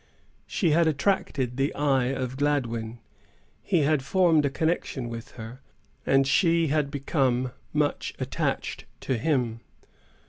[0.47, 2.97] She had attracted the eye of Gladwyn.
[3.61, 5.61] He had formed a connection with her,
[6.07, 9.59] and she had become much attached to him.